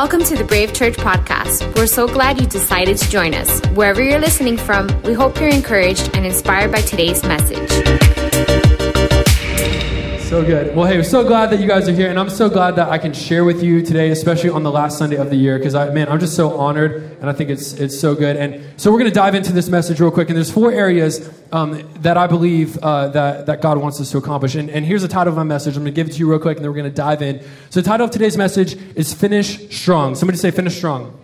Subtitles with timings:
[0.00, 1.74] Welcome to the Brave Church podcast.
[1.74, 3.60] We're so glad you decided to join us.
[3.70, 8.77] Wherever you're listening from, we hope you're encouraged and inspired by today's message.
[10.28, 10.76] So good.
[10.76, 12.90] Well, hey, we're so glad that you guys are here, and I'm so glad that
[12.90, 15.74] I can share with you today, especially on the last Sunday of the year, because
[15.74, 18.36] I, man, I'm just so honored, and I think it's it's so good.
[18.36, 21.32] And so we're going to dive into this message real quick, and there's four areas
[21.50, 24.54] um, that I believe uh, that that God wants us to accomplish.
[24.54, 25.78] And, and here's the title of my message.
[25.78, 27.22] I'm going to give it to you real quick, and then we're going to dive
[27.22, 27.40] in.
[27.70, 31.18] So the title of today's message is "Finish Strong." Somebody say "Finish Strong."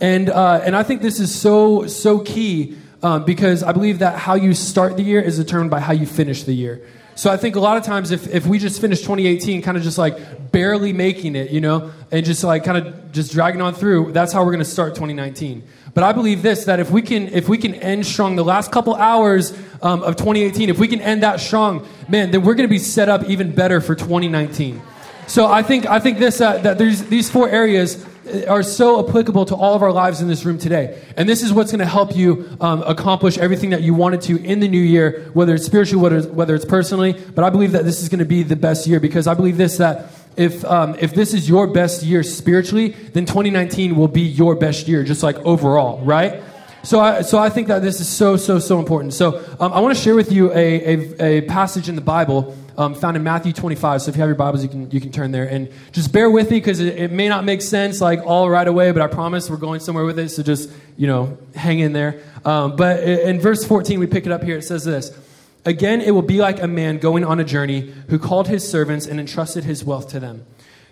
[0.00, 4.18] And uh, and I think this is so so key um, because I believe that
[4.18, 6.80] how you start the year is determined by how you finish the year.
[7.14, 9.82] So I think a lot of times if, if we just finish 2018 kind of
[9.82, 13.74] just like barely making it, you know, and just like kind of just dragging on
[13.74, 15.62] through, that's how we're going to start 2019.
[15.94, 18.72] But I believe this that if we can if we can end strong the last
[18.72, 22.68] couple hours um, of 2018, if we can end that strong, man, then we're going
[22.68, 24.80] to be set up even better for 2019.
[25.26, 28.04] So I think I think this uh, that there's these four areas
[28.48, 31.00] are so applicable to all of our lives in this room today.
[31.16, 34.42] And this is what's going to help you um, accomplish everything that you wanted to
[34.42, 37.12] in the new year, whether it's spiritually, whether it's, whether it's personally.
[37.12, 39.56] But I believe that this is going to be the best year because I believe
[39.56, 44.22] this that if um, if this is your best year spiritually, then 2019 will be
[44.22, 46.42] your best year, just like overall, right?
[46.84, 49.14] So I, so I think that this is so, so, so important.
[49.14, 52.56] So um, I want to share with you a, a, a passage in the Bible
[52.76, 54.02] um, found in Matthew 25.
[54.02, 55.48] So if you have your Bibles, you can, you can turn there.
[55.48, 58.66] And just bear with me because it, it, may not make sense like all right
[58.66, 60.30] away, but I promise we're going somewhere with it.
[60.30, 62.22] So just, you know, hang in there.
[62.44, 64.56] Um, but in verse 14, we pick it up here.
[64.58, 65.16] It says this.
[65.64, 69.06] Again, it will be like a man going on a journey who called his servants
[69.06, 70.44] and entrusted his wealth to them.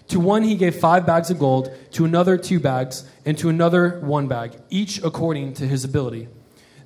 [0.08, 4.00] To one he gave five bags of gold, to another two bags, and to another
[4.00, 6.28] one bag, each according to his ability.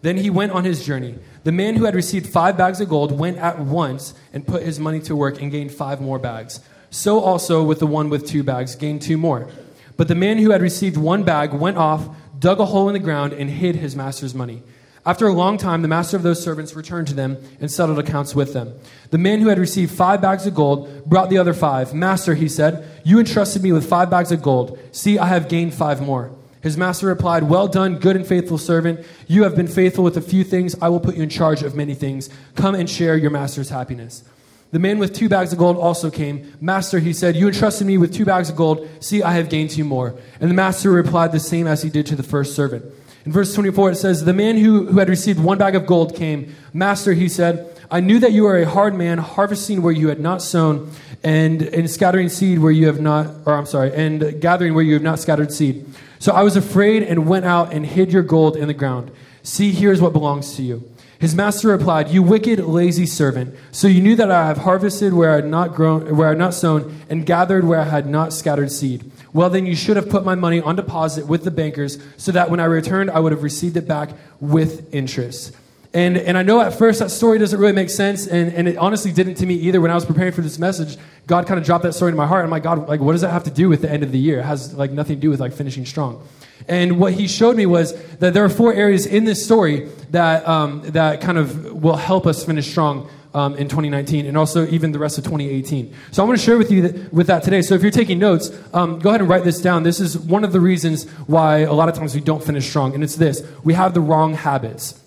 [0.03, 1.19] Then he went on his journey.
[1.45, 4.81] The man who had received five bags of gold went at once and put his
[4.81, 6.61] money to work and gained five more bags.
[6.91, 9.51] So also with the one with two bags gained two more.
[9.96, 12.08] But the man who had received one bag went off,
[12.39, 14.63] dug a hole in the ground, and hid his master's money.
[15.07, 18.35] After a long time, the master of those servants returned to them and settled accounts
[18.35, 18.73] with them.
[19.11, 21.92] The man who had received five bags of gold brought the other five.
[21.92, 24.79] Master, he said, you entrusted me with five bags of gold.
[24.92, 26.30] See, I have gained five more.
[26.64, 29.05] His master replied, Well done, good and faithful servant.
[29.29, 30.75] You have been faithful with a few things.
[30.80, 32.30] I will put you in charge of many things.
[32.55, 34.25] Come and share your master's happiness.
[34.70, 36.55] The man with two bags of gold also came.
[36.63, 38.89] Master, he said, You entrusted me with two bags of gold.
[39.01, 40.19] See, I have gained two more.
[40.41, 42.86] And the master replied the same as he did to the first servant.
[43.27, 46.17] In verse 24, it says, The man who, who had received one bag of gold
[46.17, 46.57] came.
[46.73, 50.19] Master, he said, I knew that you are a hard man, harvesting where you had
[50.19, 50.91] not sown,
[51.24, 54.92] and, and scattering seed where you have not, or I'm sorry, and gathering where you
[54.92, 55.86] have not scattered seed.
[56.18, 59.11] So I was afraid and went out and hid your gold in the ground.
[59.42, 60.90] See, here's what belongs to you.
[61.18, 63.57] His master replied, You wicked, lazy servant.
[63.73, 66.39] So you knew that I have harvested where I had not grown, where I had
[66.39, 69.11] not sown, and gathered where I had not scattered seed.
[69.33, 72.51] Well, then you should have put my money on deposit with the bankers, so that
[72.51, 74.11] when I returned, I would have received it back
[74.41, 75.56] with interest.
[75.94, 78.77] And, and I know at first that story doesn't really make sense, and, and it
[78.77, 79.80] honestly didn't to me either.
[79.80, 82.27] When I was preparing for this message, God kind of dropped that story in my
[82.27, 82.44] heart.
[82.44, 84.18] I'm like, God, like, what does that have to do with the end of the
[84.18, 84.40] year?
[84.40, 86.27] It has like nothing to do with like finishing strong.
[86.66, 90.46] And what he showed me was that there are four areas in this story that,
[90.48, 94.90] um, that kind of will help us finish strong um, in 2019 and also even
[94.90, 95.94] the rest of 2018.
[96.11, 97.62] So I want to share with you that, with that today.
[97.62, 99.84] So if you're taking notes, um, go ahead and write this down.
[99.84, 102.94] This is one of the reasons why a lot of times we don't finish strong,
[102.94, 105.00] and it's this: we have the wrong habits.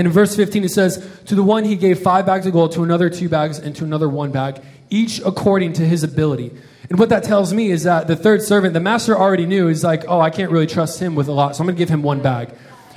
[0.00, 2.72] And in verse 15 it says, "To the one he gave five bags of gold,
[2.72, 6.52] to another two bags, and to another one bag, each according to his ability."
[6.88, 9.84] And what that tells me is that the third servant, the master already knew, is
[9.84, 11.90] like, "Oh, I can't really trust him with a lot, so I'm going to give
[11.90, 12.48] him one bag."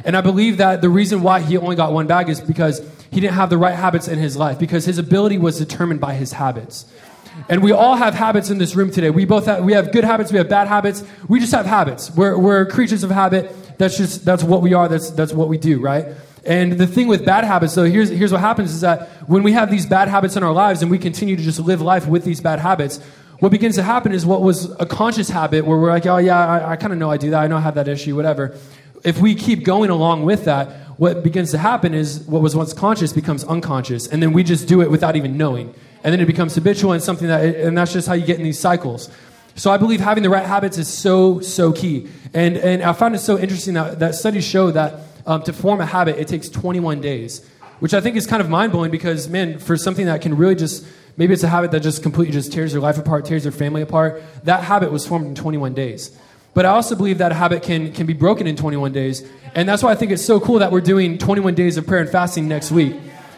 [0.05, 2.81] And I believe that the reason why he only got one bag is because
[3.11, 6.13] he didn't have the right habits in his life, because his ability was determined by
[6.13, 6.85] his habits.
[7.49, 9.09] And we all have habits in this room today.
[9.09, 11.03] We both have, we have good habits, we have bad habits.
[11.27, 12.11] We just have habits.
[12.11, 13.53] We're, we're creatures of habit.
[13.77, 14.87] That's just, that's what we are.
[14.87, 16.05] That's, that's what we do, right?
[16.45, 19.53] And the thing with bad habits, though, here's, here's what happens is that when we
[19.53, 22.25] have these bad habits in our lives and we continue to just live life with
[22.25, 22.99] these bad habits,
[23.39, 26.37] what begins to happen is what was a conscious habit where we're like, oh, yeah,
[26.37, 27.41] I, I kind of know I do that.
[27.43, 28.57] I know I have that issue, whatever
[29.03, 32.73] if we keep going along with that, what begins to happen is what was once
[32.73, 35.73] conscious becomes unconscious, and then we just do it without even knowing,
[36.03, 38.43] and then it becomes habitual and something that, and that's just how you get in
[38.43, 39.09] these cycles.
[39.55, 43.15] So I believe having the right habits is so so key, and and I found
[43.15, 44.95] it so interesting that that studies show that
[45.25, 47.47] um, to form a habit it takes 21 days,
[47.79, 50.55] which I think is kind of mind blowing because man, for something that can really
[50.55, 50.85] just
[51.17, 53.81] maybe it's a habit that just completely just tears your life apart, tears your family
[53.81, 54.23] apart.
[54.43, 56.17] That habit was formed in 21 days.
[56.53, 59.27] But I also believe that a habit can, can be broken in 21 days.
[59.55, 62.01] And that's why I think it's so cool that we're doing 21 days of prayer
[62.01, 62.95] and fasting next week.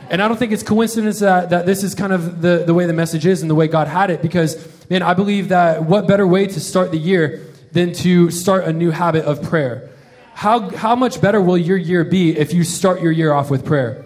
[0.09, 2.85] And I don't think it's coincidence that, that this is kind of the, the way
[2.85, 4.55] the message is and the way God had it because,
[4.89, 7.41] man, I believe that what better way to start the year
[7.71, 9.89] than to start a new habit of prayer.
[10.35, 13.63] How, how much better will your year be if you start your year off with
[13.63, 14.03] prayer?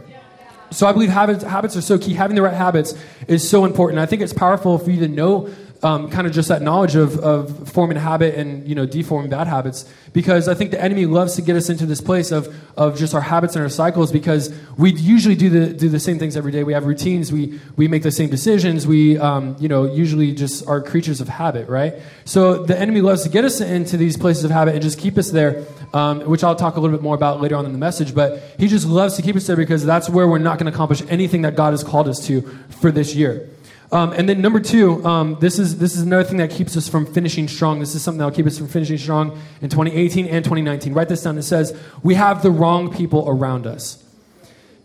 [0.70, 2.14] So I believe habits, habits are so key.
[2.14, 2.94] Having the right habits
[3.28, 4.00] is so important.
[4.00, 5.50] I think it's powerful for you to know
[5.82, 9.48] um, kind of just that knowledge of, of forming habit and you know deforming bad
[9.48, 9.86] habits.
[10.12, 13.14] Because i think the enemy loves to get us into this place of, of just
[13.14, 16.52] our habits and our cycles because we usually do the, do the same things every
[16.52, 16.64] day.
[16.64, 17.32] We have routines.
[17.32, 18.88] We, we make the same decisions.
[18.88, 21.96] We um, you know usually just are creatures of habit right?
[22.26, 25.18] So the enemy loves to get us into these places of habit and just keep
[25.18, 27.78] us there um, which i'll talk a little bit more about later on in the
[27.78, 28.14] message.
[28.14, 30.76] But he just loves to keep us there because that's where we're not going to
[30.76, 32.42] accomplish anything that god has called us to
[32.82, 33.50] for this year
[33.92, 36.88] um, and then number two, um, this is this is another thing that keeps us
[36.88, 37.80] from finishing strong.
[37.80, 40.94] This is something that will keep us from finishing strong in 2018 and 2019.
[40.94, 41.38] Write this down.
[41.38, 44.04] It says we have the wrong people around us.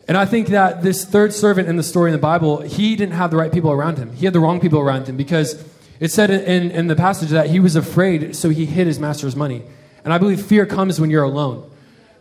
[0.06, 3.14] And I think that this third servant in the story in the Bible, he didn't
[3.14, 4.12] have the right people around him.
[4.12, 5.62] He had the wrong people around him because
[6.00, 9.34] it said in, in the passage that he was afraid, so he hid his master's
[9.34, 9.62] money.
[10.04, 11.70] And I believe fear comes when you're alone.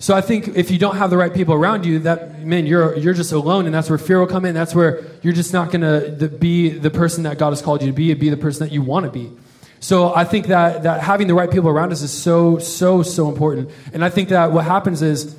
[0.03, 2.93] So I think if you don't have the right people around you, that man, you're
[2.97, 4.53] you're just alone, and that's where fear will come in.
[4.53, 7.93] That's where you're just not to be the person that God has called you to
[7.93, 9.31] be, and be the person that you want to be.
[9.79, 13.29] So I think that that having the right people around us is so so so
[13.29, 13.69] important.
[13.93, 15.37] And I think that what happens is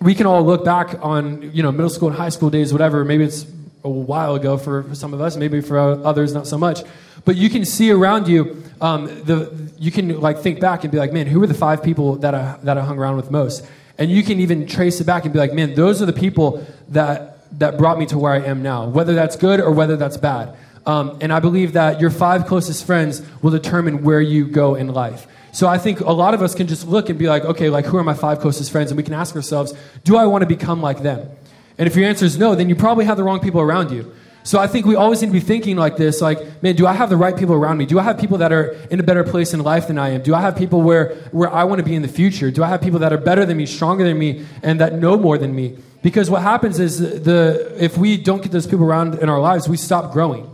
[0.00, 3.04] we can all look back on you know middle school and high school days, whatever.
[3.04, 3.44] Maybe it's
[3.84, 6.80] a while ago for some of us, maybe for others not so much.
[7.26, 10.96] But you can see around you, um, the you can like think back and be
[10.96, 13.62] like, man, who were the five people that I that I hung around with most?
[14.00, 16.66] And you can even trace it back and be like, man, those are the people
[16.88, 20.16] that, that brought me to where I am now, whether that's good or whether that's
[20.16, 20.56] bad.
[20.86, 24.88] Um, and I believe that your five closest friends will determine where you go in
[24.88, 25.26] life.
[25.52, 27.84] So I think a lot of us can just look and be like, okay, like
[27.84, 28.90] who are my five closest friends?
[28.90, 29.74] And we can ask ourselves,
[30.04, 31.28] do I want to become like them?
[31.76, 34.12] And if your answer is no, then you probably have the wrong people around you.
[34.42, 36.94] So I think we always need to be thinking like this, like, man, do I
[36.94, 37.86] have the right people around me?
[37.86, 40.22] Do I have people that are in a better place in life than I am?
[40.22, 42.50] Do I have people where, where I want to be in the future?
[42.50, 45.18] Do I have people that are better than me, stronger than me, and that know
[45.18, 45.76] more than me?
[46.02, 49.68] Because what happens is the, if we don't get those people around in our lives,
[49.68, 50.50] we stop growing.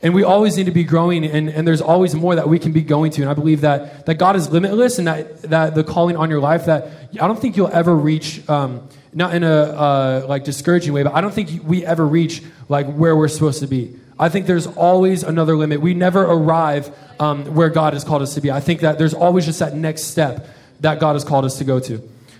[0.00, 2.72] And we always need to be growing, and, and there's always more that we can
[2.72, 3.22] be going to.
[3.22, 6.40] And I believe that, that God is limitless and that, that the calling on your
[6.40, 10.92] life, that I don't think you'll ever reach, um, not in a uh, like discouraging
[10.92, 13.96] way, but I don't think we ever reach like where we're supposed to be.
[14.18, 15.80] I think there's always another limit.
[15.80, 18.50] We never arrive um, where God has called us to be.
[18.50, 20.48] I think that there's always just that next step
[20.80, 21.94] that God has called us to go to.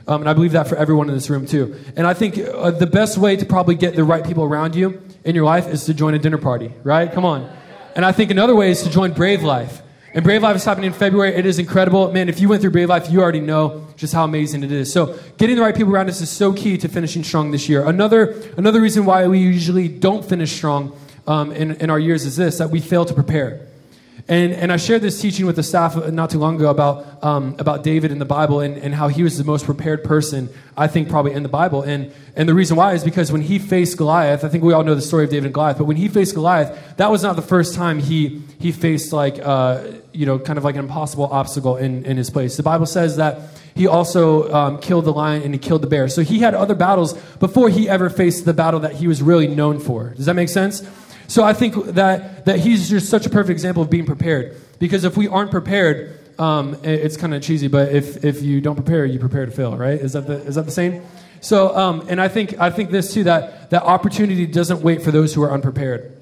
[0.07, 1.77] Um, and I believe that for everyone in this room too.
[1.97, 5.03] And I think uh, the best way to probably get the right people around you
[5.25, 7.11] in your life is to join a dinner party, right?
[7.11, 7.51] Come on.
[7.97, 9.81] And I think another way is to join Brave Life.
[10.15, 11.35] And Brave Life is happening in February.
[11.35, 12.13] It is incredible.
[12.13, 14.93] Man, if you went through Brave Life, you already know just how amazing it is.
[14.93, 17.85] So getting the right people around us is so key to finishing strong this year.
[17.85, 20.97] Another, another reason why we usually don't finish strong
[21.27, 23.67] um, in, in our years is this, that we fail to prepare.
[24.29, 27.57] And, and I shared this teaching with the staff not too long ago about, um,
[27.59, 30.87] about David in the Bible and, and how he was the most prepared person, I
[30.87, 31.83] think, probably in the Bible.
[31.83, 34.85] And, and the reason why is because when he faced Goliath, I think we all
[34.85, 37.35] know the story of David and Goliath, but when he faced Goliath, that was not
[37.35, 39.83] the first time he, he faced, like, uh,
[40.15, 42.57] you know, kind of like an impossible obstacle in, in his place.
[42.57, 43.41] The Bible says that
[43.75, 46.09] he also um, killed the lion and he killed the bear.
[46.09, 49.49] So he had other battles before he ever faced the battle that he was really
[49.49, 50.11] known for.
[50.11, 50.89] Does that make sense?
[51.27, 54.57] So I think that, that he's just such a perfect example of being prepared.
[54.79, 58.77] Because if we aren't prepared, um, it's kind of cheesy, but if, if you don't
[58.77, 59.99] prepare, you prepare to fail, right?
[59.99, 61.03] Is that the, is that the same?
[61.41, 65.11] So, um, and I think, I think this too, that, that opportunity doesn't wait for
[65.11, 66.14] those who are unprepared.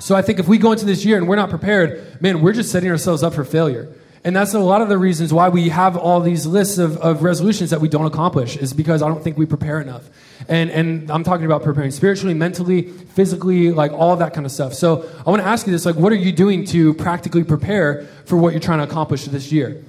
[0.00, 2.52] So I think if we go into this year and we're not prepared, man, we're
[2.52, 3.88] just setting ourselves up for failure.
[4.22, 7.22] And that's a lot of the reasons why we have all these lists of, of
[7.22, 10.04] resolutions that we don't accomplish, is because I don't think we prepare enough.
[10.46, 14.74] And, and I'm talking about preparing spiritually, mentally, physically, like all that kind of stuff.
[14.74, 18.06] So I want to ask you this like, what are you doing to practically prepare
[18.26, 19.82] for what you're trying to accomplish this year?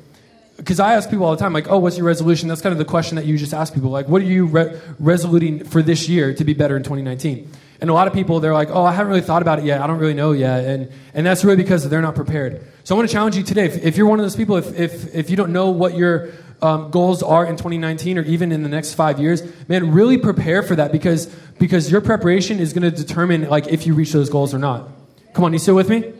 [0.55, 2.47] Because I ask people all the time, like, oh, what's your resolution?
[2.47, 3.89] That's kind of the question that you just ask people.
[3.89, 7.51] Like, what are you re- resoluting for this year to be better in 2019?
[7.81, 9.81] And a lot of people, they're like, oh, I haven't really thought about it yet.
[9.81, 10.63] I don't really know yet.
[10.65, 12.65] And, and that's really because they're not prepared.
[12.83, 13.65] So I want to challenge you today.
[13.65, 16.29] If, if you're one of those people, if, if, if you don't know what your
[16.61, 20.61] um, goals are in 2019 or even in the next five years, man, really prepare
[20.61, 21.25] for that because,
[21.57, 24.87] because your preparation is going to determine like if you reach those goals or not.
[25.33, 26.13] Come on, you still with me?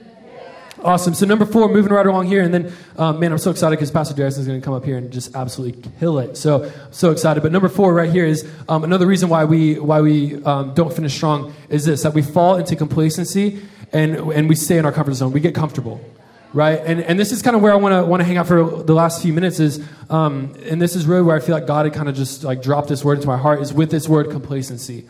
[0.83, 1.13] Awesome.
[1.13, 3.91] So number four, moving right along here, and then um, man, I'm so excited because
[3.91, 6.35] Pastor Darius is going to come up here and just absolutely kill it.
[6.35, 7.43] So I'm so excited.
[7.43, 10.91] But number four right here is um, another reason why we why we um, don't
[10.91, 13.61] finish strong is this that we fall into complacency
[13.93, 15.31] and and we stay in our comfort zone.
[15.31, 16.03] We get comfortable,
[16.51, 16.79] right?
[16.83, 18.63] And and this is kind of where I want to want to hang out for
[18.63, 21.85] the last few minutes is, um, and this is really where I feel like God
[21.85, 24.31] had kind of just like dropped this word into my heart is with this word
[24.31, 25.07] complacency.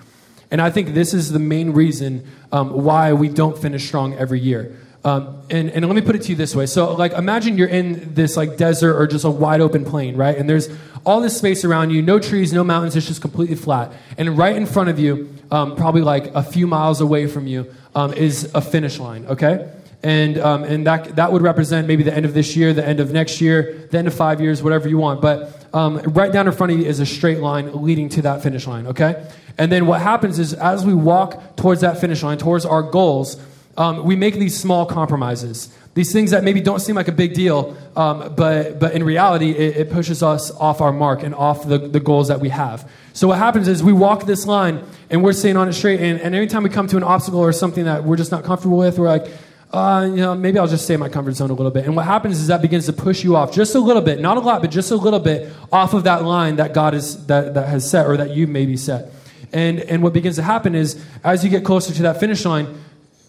[0.52, 4.42] And I think this is the main reason um, why we don't finish strong every
[4.42, 4.78] year.
[5.04, 6.68] Um, and, and let me put it to you this way.
[6.68, 10.38] So, like, imagine you're in this like desert or just a wide open plain, right?
[10.38, 10.70] And there's
[11.04, 12.96] all this space around you, no trees, no mountains.
[12.96, 13.92] It's just completely flat.
[14.18, 17.74] And right in front of you, um, probably like a few miles away from you,
[17.96, 19.26] um, is a finish line.
[19.26, 19.72] Okay.
[20.04, 23.00] And, um, and that, that would represent maybe the end of this year, the end
[23.00, 25.22] of next year, the end of five years, whatever you want.
[25.22, 28.42] But um, right down in front of you is a straight line leading to that
[28.42, 29.28] finish line, okay?
[29.58, 33.40] And then what happens is as we walk towards that finish line, towards our goals,
[33.82, 35.76] um, we make these small compromises.
[35.96, 39.50] These things that maybe don't seem like a big deal, um, but, but in reality,
[39.50, 42.88] it, it, pushes us off our mark and off the, the goals that we have.
[43.14, 46.00] So what happens is we walk this line and we're staying on it straight.
[46.00, 48.78] And, and anytime we come to an obstacle or something that we're just not comfortable
[48.78, 49.26] with, we're like,
[49.74, 51.86] uh, you know, maybe I'll just stay in my comfort zone a little bit.
[51.86, 54.38] And what happens is that begins to push you off just a little bit, not
[54.38, 57.56] a lot, but just a little bit off of that line that God is, that,
[57.56, 59.12] that has set or that you maybe set.
[59.52, 62.78] And, and what begins to happen is as you get closer to that finish line,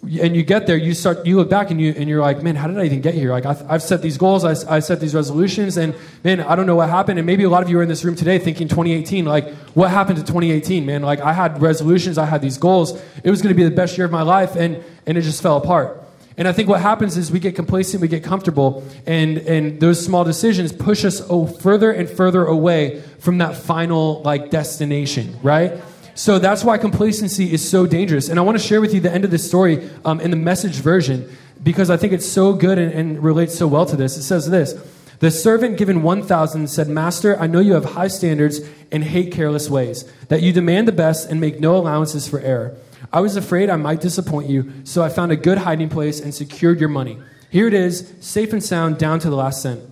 [0.02, 2.56] and you get there, you start, you look back and you and you're like, man,
[2.56, 3.30] how did I even get here?
[3.30, 5.94] Like I, have set these goals, I, I set these resolutions, and
[6.24, 7.20] man, I don't know what happened.
[7.20, 9.90] And maybe a lot of you are in this room today thinking 2018, like what
[9.90, 11.02] happened to 2018, man?
[11.02, 13.00] Like I had resolutions, I had these goals.
[13.22, 15.40] It was going to be the best year of my life, and and it just
[15.40, 16.02] fell apart.
[16.36, 20.02] And I think what happens is we get complacent, we get comfortable, and, and those
[20.02, 21.20] small decisions push us
[21.60, 25.74] further and further away from that final like destination, right?
[26.14, 28.28] So that's why complacency is so dangerous.
[28.28, 30.36] And I want to share with you the end of this story um, in the
[30.36, 31.30] message version
[31.62, 34.16] because I think it's so good and, and relates so well to this.
[34.16, 34.74] It says this
[35.20, 39.70] The servant given 1,000 said, Master, I know you have high standards and hate careless
[39.70, 42.76] ways, that you demand the best and make no allowances for error.
[43.12, 46.34] I was afraid I might disappoint you, so I found a good hiding place and
[46.34, 47.18] secured your money.
[47.50, 49.82] Here it is, safe and sound down to the last cent.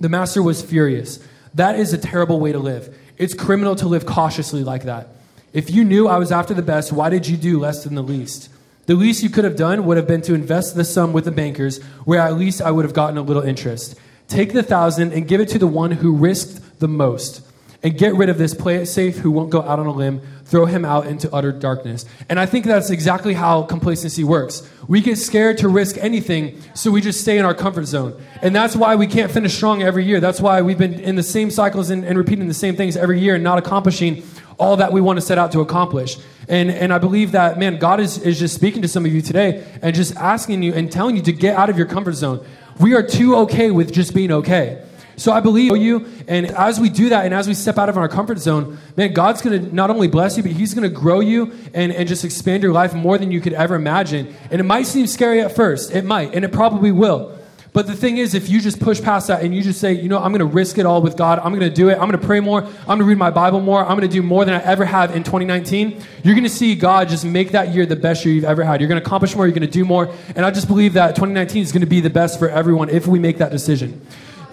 [0.00, 1.18] The master was furious.
[1.54, 2.96] That is a terrible way to live.
[3.18, 5.08] It's criminal to live cautiously like that.
[5.56, 8.02] If you knew I was after the best, why did you do less than the
[8.02, 8.50] least?
[8.84, 11.30] The least you could have done would have been to invest the sum with the
[11.30, 13.98] bankers, where at least I would have gotten a little interest.
[14.28, 17.40] Take the thousand and give it to the one who risked the most.
[17.82, 20.20] And get rid of this play it safe who won't go out on a limb.
[20.44, 22.04] Throw him out into utter darkness.
[22.28, 24.68] And i think that's exactly how complacency works.
[24.88, 28.20] We get scared to risk anything so we just stay in our comfort zone.
[28.42, 30.20] And that's why we can't finish strong every year.
[30.20, 33.20] That's why we've been in the same cycles and, and repeating the same things every
[33.20, 34.22] year and not accomplishing
[34.58, 36.16] all that we want to set out to accomplish
[36.48, 39.20] and, and i believe that man god is, is just speaking to some of you
[39.20, 42.44] today and just asking you and telling you to get out of your comfort zone
[42.80, 44.82] we are too okay with just being okay
[45.16, 47.96] so I believe you, and as we do that, and as we step out of
[47.96, 50.94] our comfort zone, man, God's going to not only bless you, but He's going to
[50.94, 54.34] grow you and, and just expand your life more than you could ever imagine.
[54.50, 57.36] And it might seem scary at first, it might, and it probably will.
[57.76, 60.08] But the thing is, if you just push past that and you just say, you
[60.08, 62.08] know, I'm going to risk it all with God, I'm going to do it, I'm
[62.08, 64.22] going to pray more, I'm going to read my Bible more, I'm going to do
[64.22, 67.74] more than I ever have in 2019, you're going to see God just make that
[67.74, 68.80] year the best year you've ever had.
[68.80, 70.10] You're going to accomplish more, you're going to do more.
[70.34, 73.06] And I just believe that 2019 is going to be the best for everyone if
[73.06, 74.00] we make that decision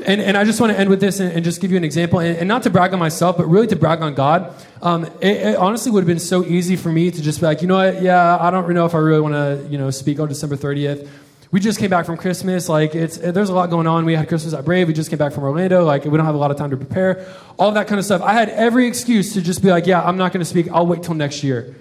[0.06, 1.86] and, and I just want to end with this and, and just give you an
[1.86, 4.54] example, and, and, not to brag on myself, but really to brag on God.
[4.82, 7.62] Um, it, it, honestly would have been so easy for me to just be like,
[7.62, 10.20] you know what, yeah, I don't know if I really want to, you know, speak
[10.20, 11.08] on December 30th.
[11.54, 12.68] We just came back from Christmas.
[12.68, 14.06] Like, it's, eh, there's a lot going on.
[14.06, 14.88] We had Christmas at Brave.
[14.88, 15.86] We just came back from Orlando.
[15.86, 17.28] Like, we don't have a lot of time to prepare.
[17.60, 18.24] All that kind of stuff.
[18.24, 20.68] I had every excuse to just be like, yeah, I'm not going to speak.
[20.72, 21.76] I'll wait till next year.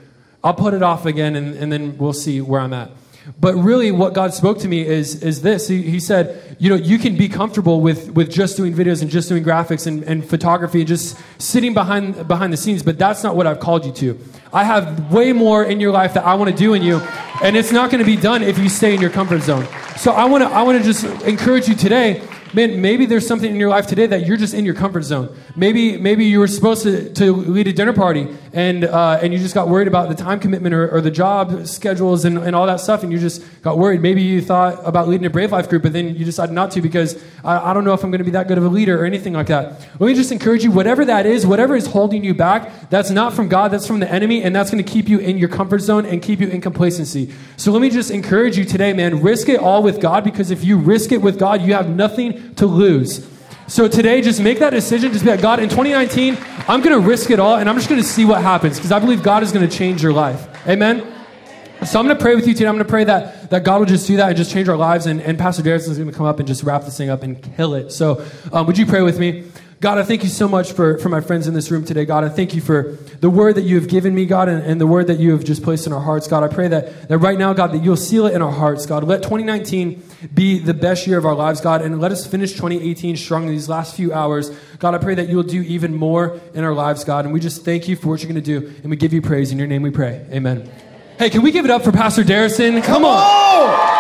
[0.45, 2.91] I'll put it off again, and, and then we'll see where I'm at.
[3.41, 5.69] But really, what God spoke to me is, is this.
[5.69, 9.11] He, he, said, you know, you can be comfortable with, with just doing videos and
[9.11, 13.23] just doing graphics and, and photography and just sitting behind, behind the scenes, but that's
[13.23, 14.21] not what I've called you to.
[14.53, 16.99] I have way more in your life that I want to do in you,
[17.43, 19.67] and it's not going to be done if you stay in your comfort zone.
[19.97, 22.23] So I want to I want to just encourage you today
[22.55, 25.35] man, maybe there's something in your life today that you're just in your comfort zone.
[25.55, 29.39] Maybe, maybe you were supposed to, to lead a dinner party and, uh, and you
[29.39, 32.67] just got worried about the time commitment or, or the job schedules and, and all
[32.67, 34.01] that stuff and you just got worried.
[34.01, 36.81] Maybe you thought about leading a Brave Life group, but then you decided not to
[36.81, 39.03] because I, I don't know if I'm going to be that good of a leader
[39.03, 39.81] or anything like that.
[39.99, 43.35] Let me just encourage you, whatever that is, whatever is holding you back, that's not
[43.35, 45.81] from God, that's from the enemy, and that's going to keep you in your comfort
[45.81, 47.33] zone and keep you in complacency.
[47.59, 50.65] So let me just encourage you today, man, risk it all with God because if
[50.65, 53.29] you risk it with God, you have nothing to lose.
[53.73, 55.15] So today, just make that decision.
[55.15, 56.37] Just be like, God, in 2019,
[56.69, 58.93] I'm going to risk it all and I'm just going to see what happens because
[58.93, 60.47] I believe God is going to change your life.
[60.69, 61.01] Amen?
[61.87, 62.67] So I'm going to pray with you today.
[62.67, 64.77] I'm going to pray that, that God will just do that and just change our
[64.77, 65.07] lives.
[65.07, 67.23] And, and Pastor Darius is going to come up and just wrap this thing up
[67.23, 67.93] and kill it.
[67.93, 69.51] So um, would you pray with me?
[69.81, 72.05] God, I thank you so much for, for my friends in this room today.
[72.05, 74.79] God, I thank you for the word that you have given me, God, and, and
[74.79, 76.29] the word that you have just placed in our hearts.
[76.29, 78.85] God, I pray that, that right now, God, that you'll seal it in our hearts,
[78.85, 79.03] God.
[79.05, 80.03] Let 2019
[80.35, 83.51] be the best year of our lives, God, and let us finish 2018 strong in
[83.51, 84.51] these last few hours.
[84.79, 87.65] God, I pray that you'll do even more in our lives, God, and we just
[87.65, 89.53] thank you for what you're going to do, and we give you praise.
[89.53, 90.25] In your name we pray.
[90.31, 90.71] Amen.
[91.19, 92.83] Hey, can we give it up for Pastor Darrison?
[92.83, 93.93] Come on.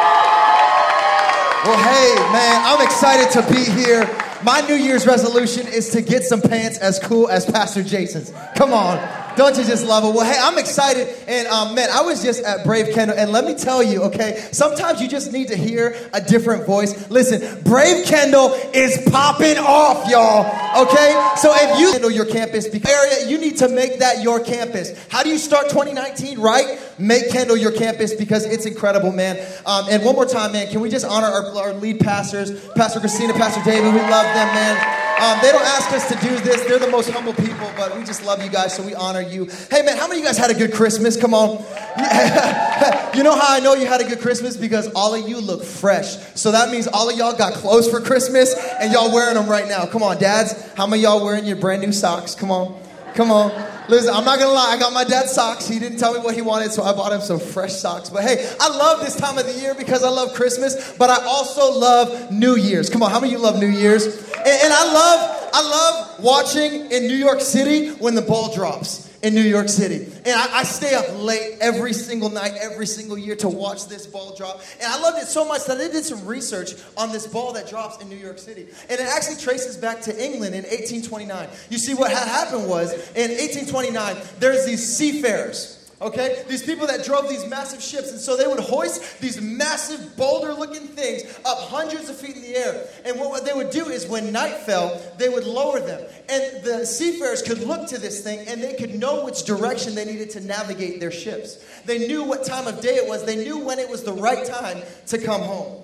[1.64, 4.04] Well, hey, man, I'm excited to be here.
[4.42, 8.32] My New Year's resolution is to get some pants as cool as Pastor Jason's.
[8.56, 9.21] Come on.
[9.36, 10.14] Don't you just love it?
[10.14, 11.08] Well, hey, I'm excited.
[11.26, 13.16] And um, man, I was just at Brave Kendall.
[13.16, 17.10] And let me tell you, okay, sometimes you just need to hear a different voice.
[17.10, 20.46] Listen, Brave Kendall is popping off, y'all.
[20.82, 21.32] Okay?
[21.36, 24.92] So if you handle your campus area, you need to make that your campus.
[25.08, 26.78] How do you start 2019, right?
[26.98, 29.38] Make Kendall your campus because it's incredible, man.
[29.66, 33.00] Um, and one more time, man, can we just honor our, our lead pastors, Pastor
[33.00, 33.92] Christina, Pastor David?
[33.92, 35.01] We love them, man.
[35.22, 36.64] Um, they don't ask us to do this.
[36.64, 39.44] They're the most humble people, but we just love you guys, so we honor you.
[39.70, 41.16] Hey, man, how many of you guys had a good Christmas?
[41.16, 41.58] Come on.
[43.14, 44.56] you know how I know you had a good Christmas?
[44.56, 46.16] Because all of you look fresh.
[46.34, 49.68] So that means all of y'all got clothes for Christmas and y'all wearing them right
[49.68, 49.86] now.
[49.86, 50.54] Come on, dads.
[50.74, 52.34] How many y'all wearing your brand new socks?
[52.34, 52.82] Come on.
[53.14, 53.71] Come on.
[53.88, 55.66] Listen, I'm not gonna lie, I got my dad's socks.
[55.66, 58.10] He didn't tell me what he wanted, so I bought him some fresh socks.
[58.10, 61.24] But hey, I love this time of the year because I love Christmas, but I
[61.24, 62.88] also love New Year's.
[62.88, 64.06] Come on, how many of you love New Year's?
[64.06, 69.11] And, and I love, I love watching in New York City when the ball drops
[69.22, 70.04] in New York City.
[70.26, 74.06] And I, I, stay up late every single night, every single year to watch this
[74.06, 74.60] ball drop.
[74.80, 77.68] And I loved it so much that I did some research on this ball that
[77.68, 78.66] drops in New York City.
[78.90, 81.48] And it actually traces back to England in 1829.
[81.70, 86.44] You see, what had happened was in 1829, there's these seafarers okay?
[86.48, 88.10] These people that drove these massive ships.
[88.10, 92.42] And so they would hoist these massive boulder looking things up hundreds of feet in
[92.42, 92.86] the air.
[93.04, 96.04] And what they would do is when night fell, they would lower them.
[96.28, 100.04] And the seafarers could look to this thing and they could know which direction they
[100.04, 101.58] needed to navigate their ships.
[101.84, 104.44] They knew what time of day it was, they knew when it was the right
[104.44, 105.82] time to come home.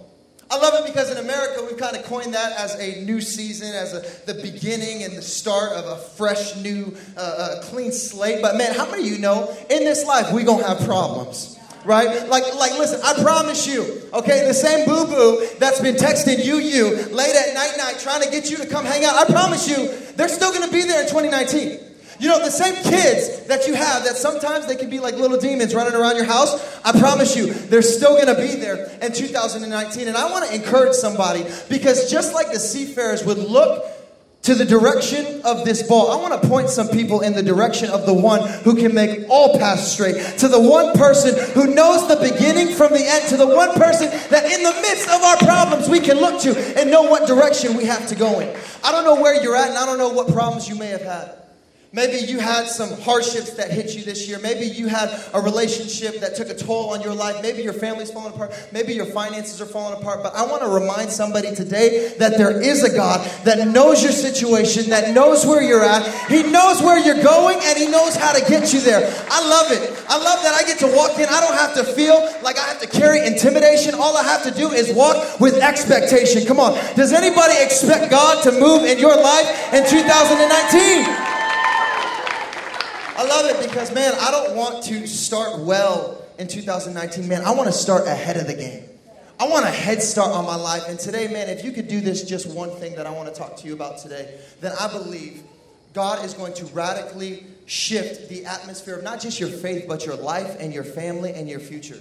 [0.50, 3.74] I love it because in America, we've kind of coined that as a new season,
[3.74, 8.40] as a, the beginning and the start of a fresh, new, uh, uh, clean slate.
[8.40, 11.58] But man, how many of you know in this life going to have problems?
[11.84, 12.28] right?
[12.28, 16.56] Like, like, listen, I promise you, okay, the same boo boo that's been texting you,
[16.56, 19.68] you, late at night, night, trying to get you to come hang out, I promise
[19.68, 21.87] you, they're still gonna be there in 2019.
[22.18, 25.38] You know, the same kids that you have that sometimes they can be like little
[25.38, 29.12] demons running around your house, I promise you, they're still going to be there in
[29.12, 30.08] 2019.
[30.08, 33.84] And I want to encourage somebody because just like the seafarers would look
[34.42, 36.10] to the direction of this ball.
[36.10, 39.28] I want to point some people in the direction of the one who can make
[39.28, 40.14] all paths straight.
[40.38, 43.28] To the one person who knows the beginning from the end.
[43.28, 46.56] To the one person that in the midst of our problems we can look to
[46.78, 48.56] and know what direction we have to go in.
[48.82, 51.02] I don't know where you're at and I don't know what problems you may have
[51.02, 51.47] had.
[51.90, 54.38] Maybe you had some hardships that hit you this year.
[54.42, 57.40] Maybe you had a relationship that took a toll on your life.
[57.40, 58.52] Maybe your family's falling apart.
[58.72, 60.22] Maybe your finances are falling apart.
[60.22, 64.12] But I want to remind somebody today that there is a God that knows your
[64.12, 66.04] situation, that knows where you're at.
[66.28, 69.00] He knows where you're going, and He knows how to get you there.
[69.30, 70.04] I love it.
[70.10, 71.24] I love that I get to walk in.
[71.24, 73.94] I don't have to feel like I have to carry intimidation.
[73.94, 76.44] All I have to do is walk with expectation.
[76.44, 76.74] Come on.
[76.96, 81.27] Does anybody expect God to move in your life in 2019?
[83.18, 87.26] I love it because, man, I don't want to start well in 2019.
[87.26, 88.84] Man, I want to start ahead of the game.
[89.40, 90.84] I want a head start on my life.
[90.86, 93.34] And today, man, if you could do this just one thing that I want to
[93.34, 95.42] talk to you about today, then I believe
[95.94, 100.14] God is going to radically shift the atmosphere of not just your faith, but your
[100.14, 102.00] life and your family and your future.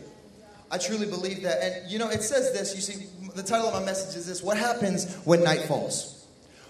[0.69, 1.63] I truly believe that.
[1.63, 4.43] And you know, it says this you see, the title of my message is this
[4.43, 6.16] What happens when night falls?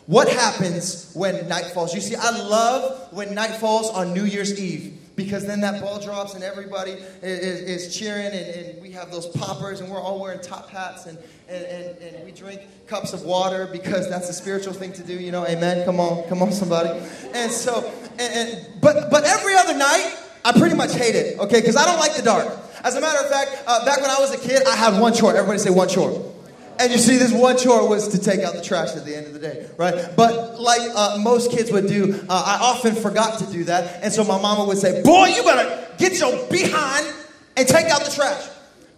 [0.08, 1.94] What happens when night falls?
[1.94, 6.00] You see, I love when night falls on New Year's Eve because then that ball
[6.00, 6.92] drops and everybody
[7.22, 11.08] is, is cheering and, and, we have those poppers and we're all wearing top hats
[11.08, 11.18] and,
[11.50, 15.14] and, and, and, we drink cups of water because that's a spiritual thing to do,
[15.14, 15.84] you know, amen.
[15.84, 16.98] Come on, come on, somebody.
[17.34, 20.16] And so, and, but but every other night,
[20.46, 22.48] I pretty much hate it, okay, because I don't like the dark.
[22.86, 25.14] As a matter of fact, uh, back when I was a kid, I had one
[25.14, 25.36] chore.
[25.36, 26.36] Everybody say one chore.
[26.80, 29.28] And you see, this one chore was to take out the trash at the end
[29.28, 30.10] of the day, right?
[30.16, 34.04] But like uh, most kids would do, uh, I often forgot to do that.
[34.04, 37.08] And so my mama would say, Boy, you better get your behind
[37.56, 38.50] and take out the trash.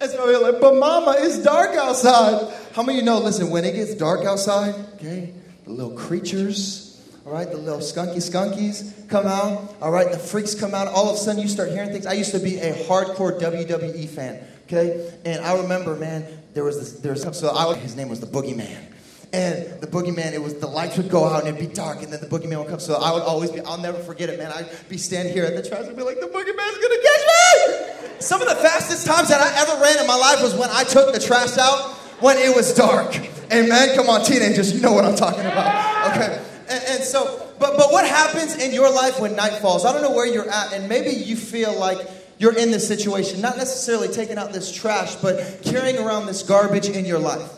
[0.02, 2.54] And so you're like, But mama, it's dark outside.
[2.74, 5.34] How many of you know, listen, when it gets dark outside, okay,
[5.66, 6.90] the little creatures,
[7.26, 10.88] all right, the little skunky skunkies come out, all right, the freaks come out.
[10.88, 12.06] All of a sudden, you start hearing things.
[12.06, 15.12] I used to be a hardcore WWE fan, okay?
[15.26, 18.28] And I remember, man, there was this, there was so I, his name was the
[18.28, 18.86] boogeyman.
[19.32, 22.12] And the boogeyman, it was the lights would go out and it'd be dark, and
[22.12, 22.80] then the boogeyman would come.
[22.80, 24.52] So I would always be, I'll never forget it, man.
[24.52, 28.20] I'd be standing here at the trash and be like, the boogeyman's gonna catch me!
[28.20, 30.84] Some of the fastest times that I ever ran in my life was when I
[30.84, 33.16] took the trash out when it was dark.
[33.52, 33.96] Amen.
[33.96, 36.16] Come on, teenagers, you know what I'm talking about.
[36.16, 36.46] Okay.
[36.68, 39.86] And, and so, but but what happens in your life when night falls?
[39.86, 41.98] I don't know where you're at, and maybe you feel like
[42.40, 46.88] you're in this situation, not necessarily taking out this trash, but carrying around this garbage
[46.88, 47.52] in your life.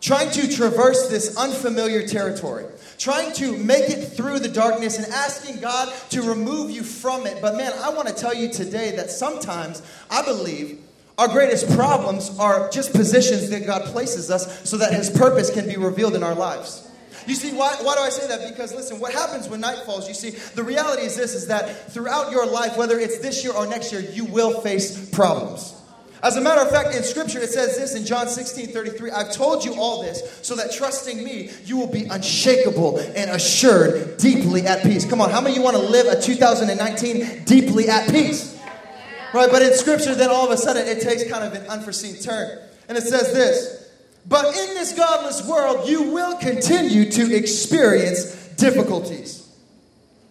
[0.00, 2.64] trying to traverse this unfamiliar territory,
[2.98, 7.42] trying to make it through the darkness and asking God to remove you from it.
[7.42, 10.80] But man, I want to tell you today that sometimes I believe
[11.18, 15.66] our greatest problems are just positions that God places us so that His purpose can
[15.66, 16.87] be revealed in our lives.
[17.28, 18.48] You see, why, why do I say that?
[18.48, 21.92] Because listen, what happens when night falls, you see, the reality is this is that
[21.92, 25.74] throughout your life, whether it's this year or next year, you will face problems.
[26.22, 29.30] As a matter of fact, in scripture it says this in John 16 33 I've
[29.30, 34.66] told you all this so that trusting me, you will be unshakable and assured, deeply
[34.66, 35.04] at peace.
[35.04, 38.58] Come on, how many of you want to live a 2019 deeply at peace?
[39.34, 42.16] Right, but in scripture, then all of a sudden it takes kind of an unforeseen
[42.16, 42.58] turn.
[42.88, 43.87] And it says this
[44.28, 49.48] But in this godless world, you will continue to experience difficulties.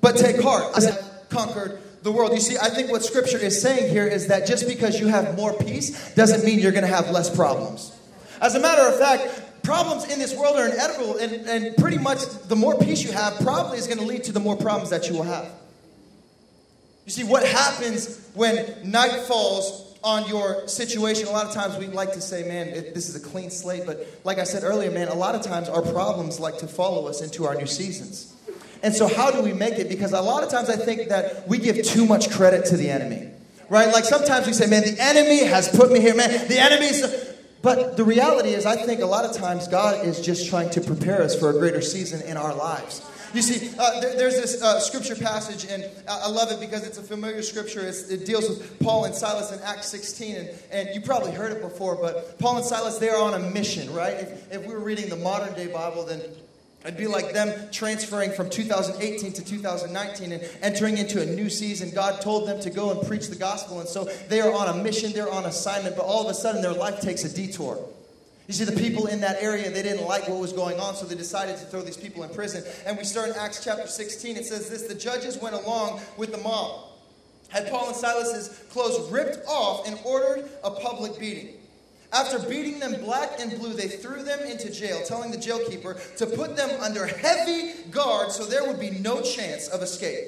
[0.02, 2.32] But take heart, I have conquered the world.
[2.34, 5.36] You see, I think what scripture is saying here is that just because you have
[5.36, 7.92] more peace doesn't mean you're going to have less problems.
[8.40, 12.20] As a matter of fact, problems in this world are inevitable, and, and pretty much
[12.48, 15.10] the more peace you have probably is going to lead to the more problems that
[15.10, 15.52] you will have.
[17.06, 21.28] You see, what happens when night falls on your situation?
[21.28, 23.84] A lot of times we like to say, man, it, this is a clean slate,
[23.86, 27.08] but like I said earlier, man, a lot of times our problems like to follow
[27.08, 28.34] us into our new seasons.
[28.84, 29.90] And so, how do we make it?
[29.90, 32.90] Because a lot of times I think that we give too much credit to the
[32.90, 33.32] enemy,
[33.70, 33.92] right?
[33.92, 37.04] Like sometimes we say, man, the enemy has put me here, man, the enemy's.
[37.64, 40.82] But the reality is, I think a lot of times God is just trying to
[40.82, 43.02] prepare us for a greater season in our lives.
[43.34, 46.98] You see, uh, there, there's this uh, scripture passage, and I love it because it's
[46.98, 47.82] a familiar scripture.
[47.82, 51.52] It's, it deals with Paul and Silas in Acts 16, and, and you probably heard
[51.52, 54.16] it before, but Paul and Silas, they are on a mission, right?
[54.16, 56.22] If, if we were reading the modern day Bible, then
[56.88, 61.90] It'd be like them transferring from 2018 to 2019 and entering into a new season.
[61.94, 63.82] God told them to go and preach the gospel.
[63.82, 66.62] And so they are on a mission, they're on assignment, but all of a sudden
[66.62, 67.78] their life takes a detour.
[68.48, 71.06] You see, the people in that area, they didn't like what was going on, so
[71.06, 72.64] they decided to throw these people in prison.
[72.86, 74.38] And we start in Acts chapter 16.
[74.38, 76.86] It says this The judges went along with the mob,
[77.50, 81.56] had Paul and Silas's clothes ripped off, and ordered a public beating.
[82.14, 86.26] After beating them black and blue, they threw them into jail, telling the jailkeeper to
[86.26, 90.28] put them under heavy guard so there would be no chance of escape.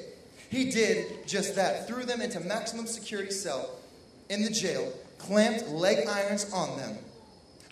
[0.50, 3.78] He did just that, threw them into maximum security cell
[4.28, 6.98] in the jail, clamped leg irons on them.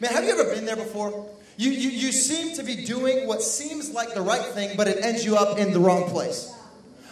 [0.00, 1.28] Man, have you ever been there before?
[1.56, 5.04] You, you, you seem to be doing what seems like the right thing, but it
[5.04, 6.54] ends you up in the wrong place.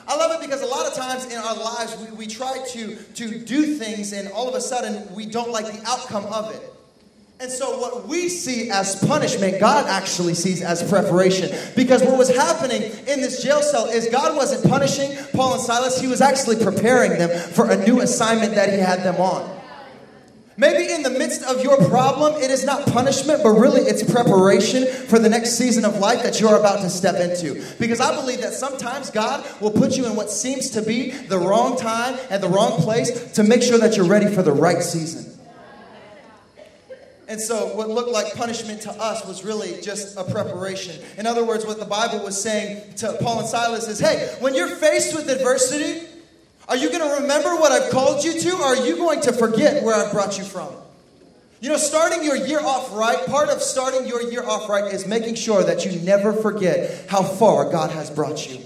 [0.07, 2.97] I love it because a lot of times in our lives we, we try to,
[2.97, 6.63] to do things and all of a sudden we don't like the outcome of it.
[7.39, 11.55] And so, what we see as punishment, God actually sees as preparation.
[11.77, 16.01] Because what was happening in this jail cell is God wasn't punishing Paul and Silas,
[16.01, 19.56] He was actually preparing them for a new assignment that He had them on.
[20.59, 24.87] Maybe in the midst of your problem, it is not punishment, but really it's preparation
[24.87, 27.63] for the next season of life that you're about to step into.
[27.79, 31.39] Because I believe that sometimes God will put you in what seems to be the
[31.39, 34.83] wrong time and the wrong place to make sure that you're ready for the right
[34.83, 35.37] season.
[37.29, 41.05] And so, what looked like punishment to us was really just a preparation.
[41.19, 44.55] In other words, what the Bible was saying to Paul and Silas is hey, when
[44.55, 46.07] you're faced with adversity,
[46.69, 49.33] are you going to remember what I've called you to, or are you going to
[49.33, 50.69] forget where I've brought you from?
[51.61, 55.07] You know, starting your year off right, part of starting your year off right is
[55.07, 58.61] making sure that you never forget how far God has brought you.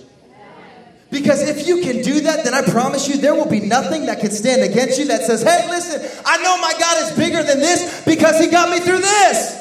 [1.10, 4.20] Because if you can do that, then I promise you there will be nothing that
[4.20, 7.58] can stand against you that says, hey, listen, I know my God is bigger than
[7.58, 9.60] this because he got me through this.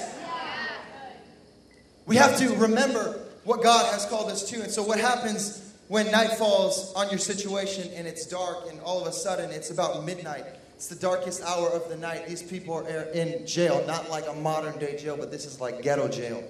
[2.05, 4.61] We have to remember what God has called us to.
[4.61, 9.01] And so, what happens when night falls on your situation and it's dark and all
[9.01, 10.45] of a sudden it's about midnight?
[10.75, 12.27] It's the darkest hour of the night.
[12.27, 15.81] These people are in jail, not like a modern day jail, but this is like
[15.81, 16.43] ghetto jail.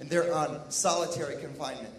[0.00, 1.92] And they're on solitary confinement.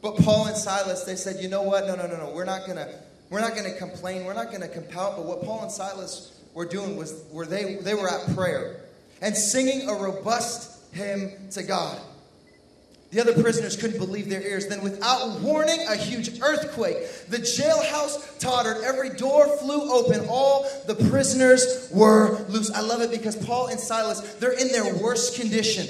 [0.00, 1.86] But Paul and Silas, they said, you know what?
[1.86, 2.30] No, no, no, no.
[2.30, 2.88] We're not gonna,
[3.28, 4.24] we're not gonna complain.
[4.24, 5.14] We're not gonna compel.
[5.16, 8.80] But what Paul and Silas were doing was, were they, they were at prayer
[9.20, 12.00] and singing a robust hymn to God.
[13.12, 14.68] The other prisoners couldn't believe their ears.
[14.68, 16.96] Then, without warning, a huge earthquake.
[17.28, 18.78] The jailhouse tottered.
[18.82, 20.26] Every door flew open.
[20.30, 22.70] All the prisoners were loose.
[22.70, 25.86] I love it because Paul and Silas, they're in their worst condition.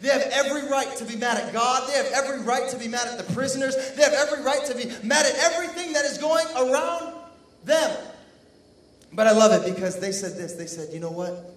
[0.00, 1.88] They have every right to be mad at God.
[1.88, 3.76] They have every right to be mad at the prisoners.
[3.94, 7.14] They have every right to be mad at everything that is going around
[7.64, 7.96] them.
[9.12, 10.54] But I love it because they said this.
[10.54, 11.54] They said, you know what?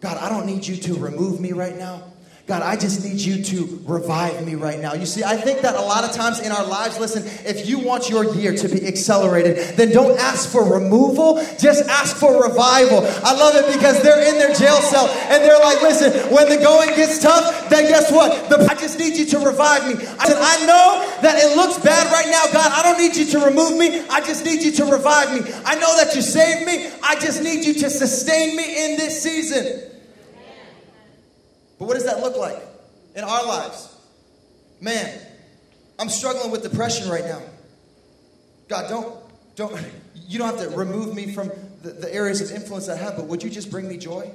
[0.00, 2.11] God, I don't need you to remove me right now.
[2.44, 4.94] God, I just need you to revive me right now.
[4.94, 7.78] You see, I think that a lot of times in our lives, listen, if you
[7.78, 13.06] want your year to be accelerated, then don't ask for removal, just ask for revival.
[13.22, 16.56] I love it because they're in their jail cell and they're like, listen, when the
[16.56, 18.50] going gets tough, then guess what?
[18.50, 19.94] The, I just need you to revive me.
[20.18, 22.72] I said, I know that it looks bad right now, God.
[22.72, 24.00] I don't need you to remove me.
[24.10, 25.48] I just need you to revive me.
[25.64, 26.90] I know that you saved me.
[27.04, 29.90] I just need you to sustain me in this season.
[31.82, 32.62] But what does that look like
[33.16, 33.92] in our lives?
[34.80, 35.18] Man,
[35.98, 37.42] I'm struggling with depression right now.
[38.68, 39.16] God, don't,
[39.56, 41.50] don't, you don't have to remove me from
[41.82, 44.30] the, the areas of influence I have, but would you just bring me joy?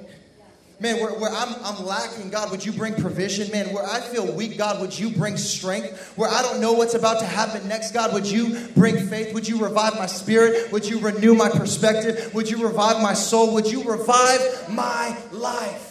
[0.78, 3.50] Man, where, where I'm, I'm lacking, God, would you bring provision?
[3.50, 6.18] Man, where I feel weak, God, would you bring strength?
[6.18, 9.32] Where I don't know what's about to happen next, God, would you bring faith?
[9.32, 10.70] Would you revive my spirit?
[10.70, 12.34] Would you renew my perspective?
[12.34, 13.54] Would you revive my soul?
[13.54, 15.87] Would you revive my life?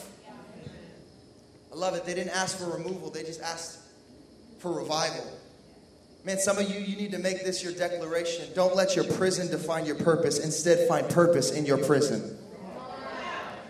[1.77, 2.05] I love it.
[2.05, 3.77] They didn't ask for removal, they just asked
[4.57, 5.31] for revival.
[6.25, 8.47] Man, some of you, you need to make this your declaration.
[8.55, 10.39] Don't let your prison define your purpose.
[10.39, 12.35] Instead, find purpose in your prison.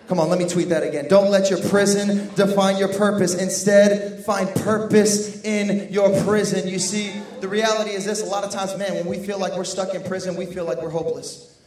[0.08, 1.06] Come on, let me tweet that again.
[1.08, 3.34] Don't let your prison define your purpose.
[3.34, 6.66] Instead, find purpose in your prison.
[6.66, 9.54] You see, the reality is this a lot of times, man, when we feel like
[9.54, 11.60] we're stuck in prison, we feel like we're hopeless.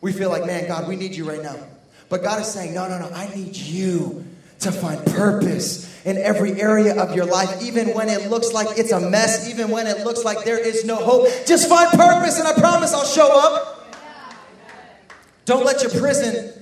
[0.00, 1.56] We feel like, man, God, we need you right now.
[2.08, 4.24] But God is saying, no, no, no, I need you
[4.60, 8.92] to find purpose in every area of your life, even when it looks like it's
[8.92, 11.28] a mess, even when it looks like there is no hope.
[11.46, 13.94] Just find purpose, and I promise I'll show up.
[15.44, 16.52] Don't let your prison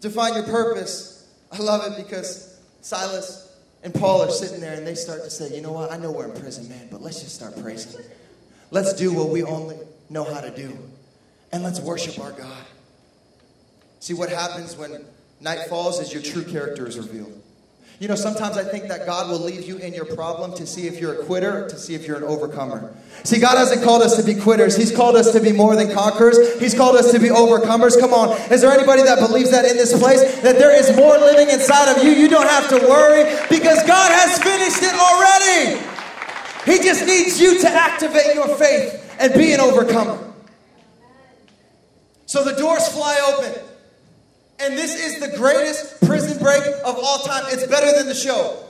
[0.00, 1.28] define your purpose.
[1.50, 5.54] I love it because Silas and Paul are sitting there and they start to say,
[5.54, 5.92] You know what?
[5.92, 8.02] I know we're in prison, man, but let's just start praising.
[8.70, 9.76] Let's do what we only
[10.08, 10.76] know how to do,
[11.52, 12.64] and let's worship our God.
[14.00, 15.04] See what happens when
[15.40, 17.41] night falls is your true character is revealed.
[17.98, 20.88] You know, sometimes I think that God will leave you in your problem to see
[20.88, 22.92] if you're a quitter, to see if you're an overcomer.
[23.22, 24.76] See, God hasn't called us to be quitters.
[24.76, 26.58] He's called us to be more than conquerors.
[26.58, 27.98] He's called us to be overcomers.
[28.00, 28.36] Come on.
[28.50, 30.20] Is there anybody that believes that in this place?
[30.40, 32.10] That there is more living inside of you?
[32.10, 35.92] You don't have to worry because God has finished it already.
[36.64, 40.18] He just needs you to activate your faith and be an overcomer.
[42.26, 43.62] So the doors fly open.
[44.62, 47.44] And this is the greatest prison break of all time.
[47.48, 48.62] It's better than the show.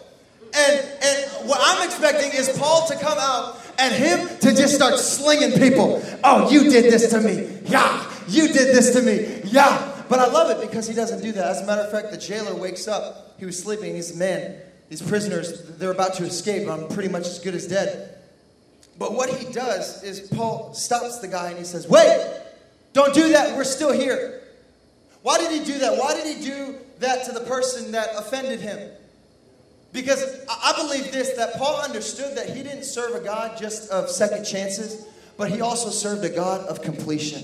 [0.55, 4.99] And, and what I'm expecting is Paul to come out and him to just start
[4.99, 6.03] slinging people.
[6.25, 7.59] Oh, you did this to me.
[7.67, 8.11] Yeah.
[8.27, 9.43] You did this to me.
[9.45, 9.91] Yeah.
[10.09, 11.47] But I love it because he doesn't do that.
[11.47, 13.35] As a matter of fact, the jailer wakes up.
[13.39, 13.95] He was sleeping.
[13.95, 14.57] He's, man,
[14.89, 16.69] these prisoners, they're about to escape.
[16.69, 18.19] I'm pretty much as good as dead.
[18.99, 22.41] But what he does is Paul stops the guy and he says, Wait,
[22.93, 23.57] don't do that.
[23.57, 24.42] We're still here.
[25.23, 25.97] Why did he do that?
[25.99, 28.91] Why did he do that to the person that offended him?
[29.93, 34.09] Because I believe this that Paul understood that he didn't serve a God just of
[34.09, 35.07] second chances,
[35.37, 37.43] but he also served a God of completion.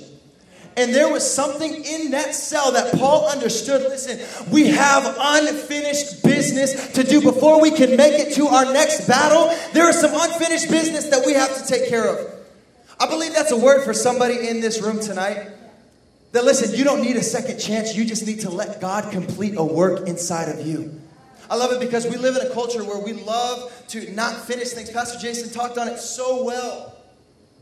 [0.76, 3.82] And there was something in that cell that Paul understood.
[3.82, 9.08] Listen, we have unfinished business to do before we can make it to our next
[9.08, 9.52] battle.
[9.72, 12.32] There is some unfinished business that we have to take care of.
[13.00, 15.50] I believe that's a word for somebody in this room tonight.
[16.32, 17.96] That listen, you don't need a second chance.
[17.96, 21.00] You just need to let God complete a work inside of you.
[21.50, 24.70] I love it because we live in a culture where we love to not finish
[24.70, 24.90] things.
[24.90, 26.94] Pastor Jason talked on it so well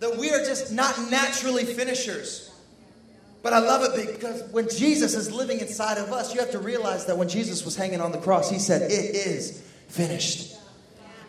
[0.01, 2.51] that we are just not naturally finishers.
[3.43, 6.59] But I love it because when Jesus is living inside of us, you have to
[6.59, 10.57] realize that when Jesus was hanging on the cross, he said, It is finished.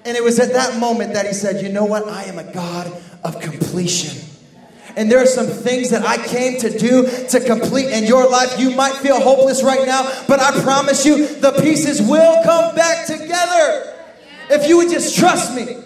[0.04, 2.08] And it was at that moment that he said, You know what?
[2.08, 2.92] I am a God
[3.24, 4.27] of completion
[4.98, 8.60] and there are some things that I came to do to complete in your life.
[8.60, 13.06] You might feel hopeless right now, but I promise you the pieces will come back
[13.06, 13.94] together.
[14.50, 15.78] If you would just trust me,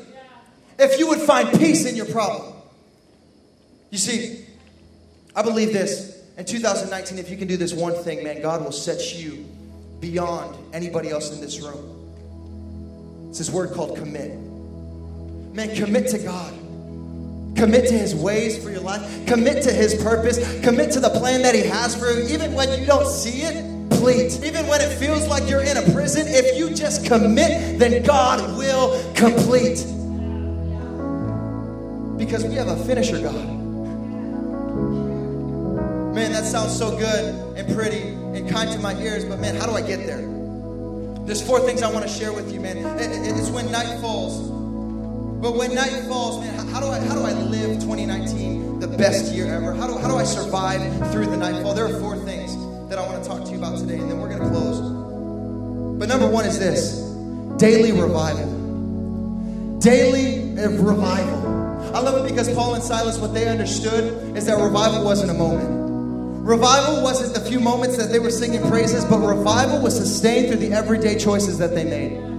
[0.79, 2.53] if you would find peace in your problem.
[3.89, 4.45] You see,
[5.35, 6.23] I believe this.
[6.37, 9.45] In 2019, if you can do this one thing, man, God will set you
[9.99, 13.27] beyond anybody else in this room.
[13.27, 14.39] It's this word called commit.
[15.53, 16.60] Man, commit to God.
[17.55, 19.27] Commit to his ways for your life.
[19.27, 20.37] Commit to his purpose.
[20.61, 22.27] Commit to the plan that he has for you.
[22.27, 24.43] Even when you don't see it, complete.
[24.43, 28.57] Even when it feels like you're in a prison, if you just commit, then God
[28.57, 29.85] will complete.
[32.17, 33.47] Because we have a finisher God.
[36.15, 39.67] Man, that sounds so good and pretty and kind to my ears, but man, how
[39.67, 40.27] do I get there?
[41.25, 42.77] There's four things I want to share with you, man.
[42.99, 44.60] It's when night falls.
[45.41, 49.33] But when night falls, man, how do I how do I live 2019 the best
[49.33, 49.73] year ever?
[49.73, 51.73] How do, how do I survive through the nightfall?
[51.73, 52.55] There are four things
[52.89, 54.79] that I want to talk to you about today, and then we're going to close.
[55.97, 56.99] But number one is this
[57.57, 58.45] daily revival.
[59.79, 61.95] Daily revival.
[61.95, 65.33] I love it because Paul and Silas, what they understood is that revival wasn't a
[65.33, 66.45] moment.
[66.47, 70.59] Revival wasn't the few moments that they were singing praises, but revival was sustained through
[70.59, 72.30] the everyday choices that they made.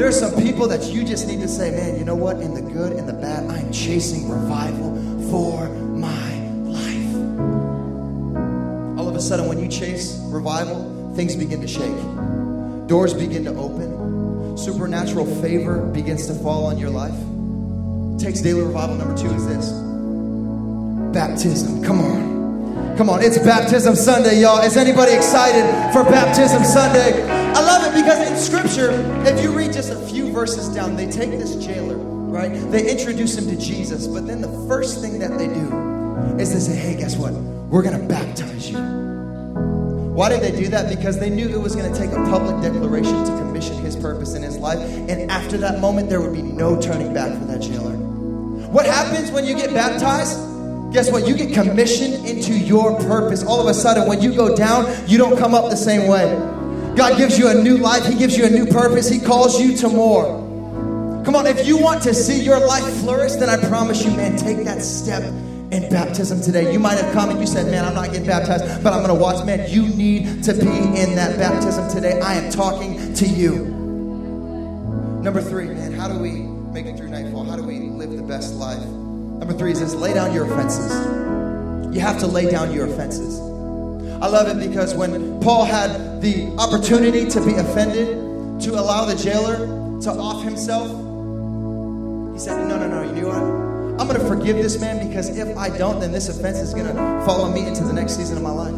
[0.00, 2.36] There's some people that you just need to say, man, you know what?
[2.36, 4.94] In the good and the bad, I'm chasing revival
[5.30, 7.14] for my life.
[8.98, 11.94] All of a sudden, when you chase revival, things begin to shake,
[12.88, 17.12] doors begin to open, supernatural favor begins to fall on your life.
[18.18, 18.96] Takes daily revival.
[18.96, 19.70] Number two is this
[21.12, 21.84] baptism.
[21.84, 22.39] Come on.
[23.00, 24.60] Come on, it's Baptism Sunday, y'all.
[24.60, 27.26] Is anybody excited for Baptism Sunday?
[27.30, 28.90] I love it because in Scripture,
[29.26, 32.52] if you read just a few verses down, they take this jailer, right?
[32.70, 36.60] They introduce him to Jesus, but then the first thing that they do is they
[36.60, 37.32] say, hey, guess what?
[37.32, 38.76] We're going to baptize you.
[38.76, 40.94] Why did they do that?
[40.94, 44.34] Because they knew it was going to take a public declaration to commission his purpose
[44.34, 44.78] in his life.
[44.78, 47.96] And after that moment, there would be no turning back for that jailer.
[47.96, 50.49] What happens when you get baptized?
[50.92, 51.28] Guess what?
[51.28, 53.44] You get commissioned into your purpose.
[53.44, 56.24] All of a sudden, when you go down, you don't come up the same way.
[56.96, 59.76] God gives you a new life, He gives you a new purpose, He calls you
[59.78, 60.24] to more.
[61.24, 64.36] Come on, if you want to see your life flourish, then I promise you, man,
[64.36, 65.22] take that step
[65.70, 66.72] in baptism today.
[66.72, 69.16] You might have come and you said, Man, I'm not getting baptized, but I'm going
[69.16, 69.44] to watch.
[69.46, 72.20] Man, you need to be in that baptism today.
[72.20, 73.66] I am talking to you.
[75.22, 76.30] Number three, man, how do we
[76.72, 77.44] make it through nightfall?
[77.44, 78.82] How do we live the best life?
[79.40, 80.92] Number three is this lay down your offenses.
[81.94, 83.40] You have to lay down your offenses.
[84.20, 89.16] I love it because when Paul had the opportunity to be offended, to allow the
[89.16, 89.56] jailer
[90.02, 90.88] to off himself,
[92.34, 94.00] he said, No, no, no, you know what?
[94.00, 96.86] I'm going to forgive this man because if I don't, then this offense is going
[96.86, 96.92] to
[97.24, 98.74] follow me into the next season of my life.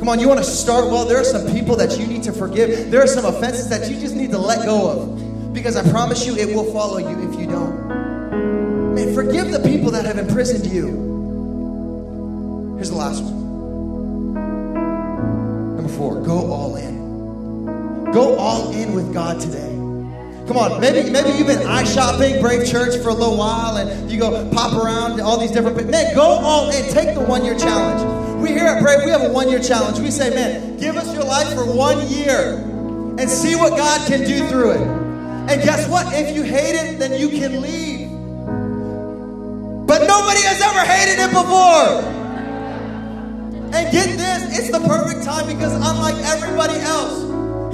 [0.00, 1.04] Come on, you want to start well?
[1.04, 2.90] There are some people that you need to forgive.
[2.90, 6.26] There are some offenses that you just need to let go of because I promise
[6.26, 7.75] you it will follow you if you don't.
[9.16, 10.88] Forgive the people that have imprisoned you.
[12.76, 14.34] Here's the last one.
[15.76, 18.04] Number four, go all in.
[18.12, 19.72] Go all in with God today.
[20.46, 24.10] Come on, maybe maybe you've been eye shopping Brave Church for a little while, and
[24.10, 25.90] you go pop around all these different.
[25.90, 26.84] Man, go all in.
[26.92, 28.42] Take the one year challenge.
[28.42, 29.98] We here at Brave, we have a one year challenge.
[29.98, 32.58] We say, man, give us your life for one year
[33.18, 34.82] and see what God can do through it.
[35.48, 36.06] And guess what?
[36.12, 37.95] If you hate it, then you can leave.
[40.02, 42.12] Nobody has ever hated it before.
[43.72, 47.22] And get this, it's the perfect time because unlike everybody else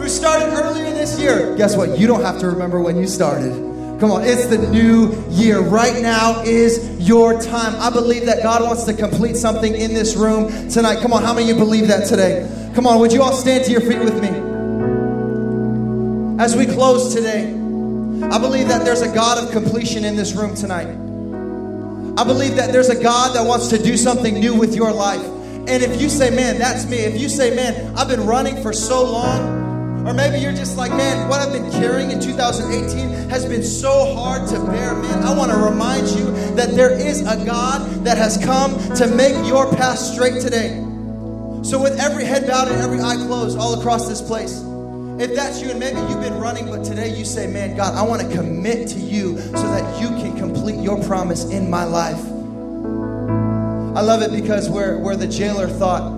[0.00, 1.98] who started earlier this year, guess what?
[1.98, 3.52] You don't have to remember when you started.
[4.00, 5.60] Come on, it's the new year.
[5.60, 7.76] Right now is your time.
[7.76, 11.00] I believe that God wants to complete something in this room tonight.
[11.02, 12.50] Come on, how many of you believe that today?
[12.74, 14.30] Come on, would you all stand to your feet with me?
[16.42, 20.56] As we close today, I believe that there's a God of completion in this room
[20.56, 21.11] tonight.
[22.16, 25.24] I believe that there's a God that wants to do something new with your life.
[25.24, 28.72] And if you say, man, that's me, if you say, man, I've been running for
[28.72, 33.46] so long, or maybe you're just like, man, what I've been carrying in 2018 has
[33.46, 37.42] been so hard to bear, man, I want to remind you that there is a
[37.46, 40.78] God that has come to make your path straight today.
[41.62, 44.60] So, with every head bowed and every eye closed all across this place,
[45.22, 48.02] if that's you and maybe you've been running, but today you say, Man, God, I
[48.02, 52.18] want to commit to you so that you can complete your promise in my life.
[53.96, 56.10] I love it because where, where the jailer thought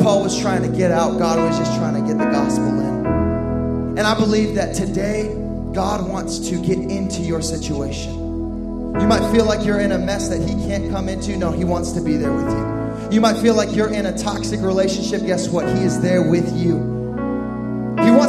[0.00, 3.98] Paul was trying to get out, God was just trying to get the gospel in.
[3.98, 5.34] And I believe that today,
[5.74, 8.14] God wants to get into your situation.
[8.14, 11.36] You might feel like you're in a mess that He can't come into.
[11.36, 13.12] No, He wants to be there with you.
[13.12, 15.26] You might feel like you're in a toxic relationship.
[15.26, 15.66] Guess what?
[15.66, 16.97] He is there with you.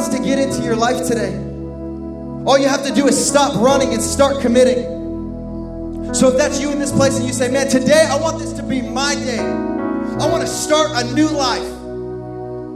[0.00, 1.36] Wants to get into your life today.
[2.46, 6.14] All you have to do is stop running and start committing.
[6.14, 8.54] So if that's you in this place and you say, man, today I want this
[8.54, 11.68] to be my day, I want to start a new life.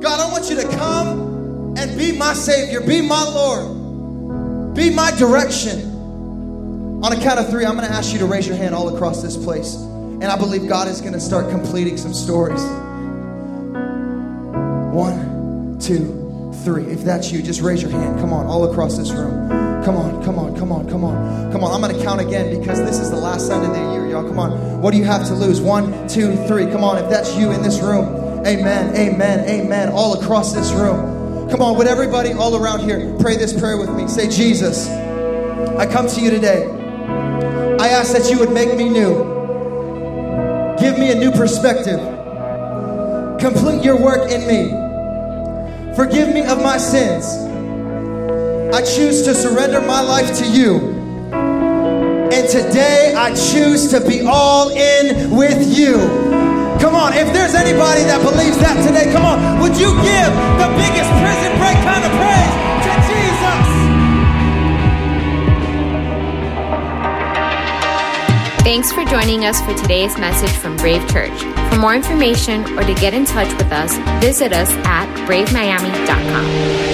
[0.03, 5.11] God, I want you to come and be my Savior, be my Lord, be my
[5.13, 5.81] direction.
[7.03, 8.95] On a count of three, I'm going to ask you to raise your hand all
[8.95, 9.77] across this place.
[9.77, 12.63] And I believe God is going to start completing some stories.
[14.93, 16.24] One, two,
[16.63, 16.85] three.
[16.85, 18.21] If that's you, just raise your hand.
[18.21, 19.49] Come on, all across this room.
[19.85, 21.73] Come on, come on, come on, come on, come on.
[21.73, 24.27] I'm going to count again because this is the last Sunday of the year, y'all.
[24.27, 24.81] Come on.
[24.81, 25.61] What do you have to lose?
[25.61, 26.67] One, two, three.
[26.67, 26.97] Come on.
[26.97, 28.07] If that's you in this room,
[28.47, 29.91] amen, amen, amen.
[29.91, 31.51] All across this room.
[31.51, 34.09] Come on, would everybody all around here pray this prayer with me?
[34.09, 36.67] Say, Jesus, I come to you today.
[37.79, 39.35] I ask that you would make me new.
[40.79, 42.01] Give me a new perspective.
[43.39, 44.84] Complete your work in me.
[45.97, 47.25] Forgive me of my sins.
[48.75, 50.91] I choose to surrender my life to you.
[51.33, 55.95] And today I choose to be all in with you.
[56.81, 60.67] Come on, if there's anybody that believes that today, come on, would you give the
[60.75, 63.85] biggest prison break kind of praise to Jesus?
[68.65, 71.39] Thanks for joining us for today's message from Brave Church.
[71.71, 76.94] For more information or to get in touch with us, visit us at bravemiami.com.